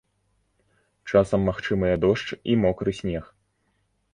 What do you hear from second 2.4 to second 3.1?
і мокры